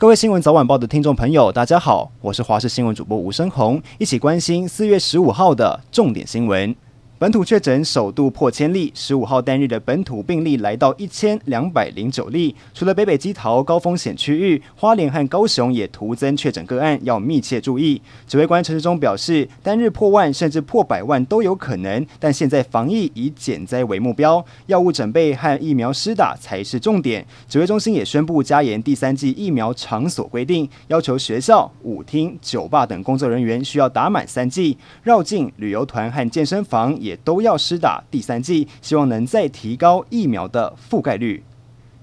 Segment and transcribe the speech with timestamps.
[0.00, 6.74] 各位新闻早晚报的听众朋友，大家好，我是华视新闻主播吴生红，一起关心四月十五号的重点新闻。
[7.20, 12.56] 本土确诊首度破千例，十五号单日的本土病例来到一千两百零九例。
[12.72, 18.00] 除了北北基桃高风险区域，花莲和高雄也徒增确诊个案，要密切注意。
[18.26, 27.22] 指挥官陈时中表示，单日破万甚至破百万都有可能，但现在防疫以减灾为目标，药物准备和疫苗施打才是重点。
[27.46, 37.09] 指挥中心也宣布加严第三剂疫苗场所规定，要求学校、舞厅、酒吧等工作人员需要打满三剂，绕境旅游团和健身房也。
[37.10, 41.42] 也都要施打第三剂，希望能再提高疫苗的覆盖率。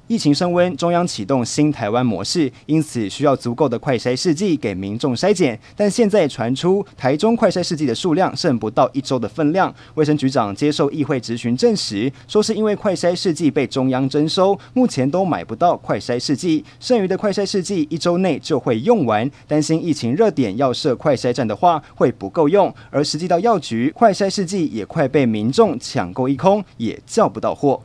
[0.07, 5.59] 疫情升温，中央启动新台湾模式，因此需要足够的快筛试剂给民众筛检。
[5.75, 9.73] 但现在传出台中快筛试剂的数量剩不到一周的分量。
[9.95, 19.30] 卫生局长接受议会质询证实，说是因为快筛试剂被中央征收，目前都买不到快筛试剂，剩余的快筛试剂一周内就会用完。
[19.45, 27.81] 担心疫情热点要设快筛站的话会不够用，而实际到药局，快筛试剂也快被民众抢购一空，也叫不到货。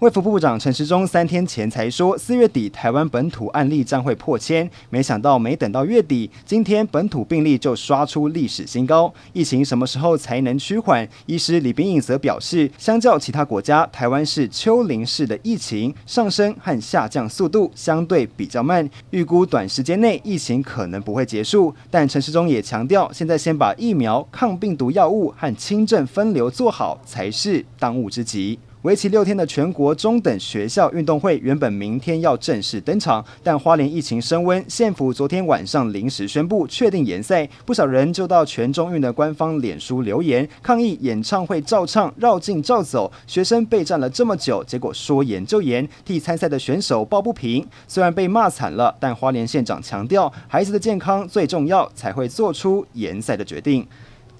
[0.00, 9.12] 卫福部长陈时中三天前才说，四月底台湾本土案例将会破千，没想到没等到月底，今天本土病例就刷出历史新高。
[9.34, 11.06] 疫情什么时候才能趋缓？
[11.26, 21.74] 医师李秉颖则表示，相较其他国家，台湾是丘陵式的疫情上升和下降速度相对比较慢，预估短时间内疫情可能不会结束。
[21.90, 28.58] 但陈时中也强调，现在先把疫苗、抗病毒药物和轻症分流做好才是当务之急。
[28.82, 47.66] 为期六天的全国中等学校运动会原本明天要正式登场，但花莲疫情升温，县府昨天晚上临时宣布确定延赛，不少人就到全中运的官方脸书留言抗议演唱会照唱绕境照走，学生备战了这么久，结果说延就延，替参赛的选手抱不平。
[47.86, 53.86] 虽然被骂惨了，但花莲县长强调孩子的健康最重要，才会做出延赛的决定。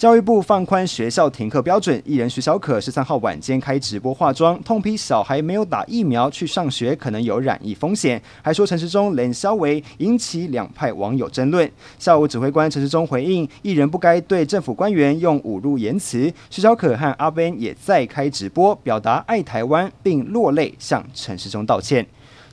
[0.01, 11.71] 教育部放宽学校停课标准，艺人徐小可十三号晚间开直播化妆，痛批小孩没有打疫苗去上学可能有染疫风险，还说陈时中冷消微，引起两派网友争论。
[11.99, 16.33] 下午指挥官陈时中回应，艺人不该对政府官员用侮辱言辞。
[16.49, 22.07] 徐小可和阿 Ben 也再开直播，表达爱台湾，并落泪向陈时中道歉。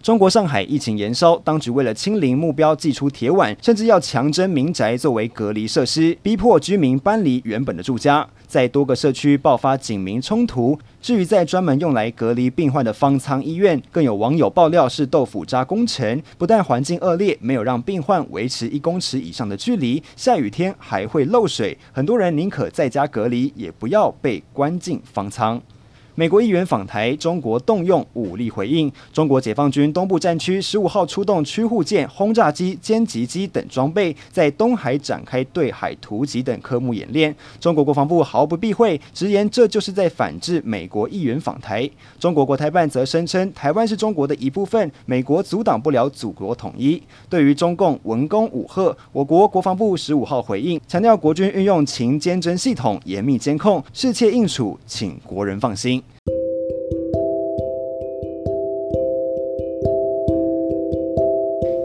[0.08, 8.26] 中国上海疫情延烧，当局为了清零目标，祭出铁腕，甚至要强征民宅作为隔离设施，逼迫居民搬离原本的住家。
[8.48, 10.80] 在多个社区爆发警民冲突。
[11.02, 25.62] 至于在专门用来隔离病患的方舱医院，更有网友爆料是豆腐渣工程，不但环境恶劣，没有让病患维持一公尺以上的距离，下雨天还会漏水，很多人宁可在家隔离，也不要被关进方舱。
[26.20, 28.92] 美国议员访台，中国动用武力回应。
[29.14, 37.36] 中国解放军东部战区十五号出动驱护舰、轰炸机、歼击机等装备，在东海展开对海突击等科目演练。
[37.60, 41.88] 中国国防部毫不避讳，直言这就是在反制美国议员访台。
[42.20, 47.00] 中国国台办则声称，台湾是中国的一部分，美国阻挡不了祖国统一。
[47.30, 56.02] 对于中共文攻武吓，我国国防部十五号回应，强调国军运用情监侦系统严密监控，适切应处，请国人放心。